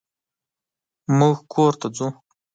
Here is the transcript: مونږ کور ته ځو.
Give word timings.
مونږ 1.17 1.35
کور 1.51 1.73
ته 1.81 1.87
ځو. 1.95 2.07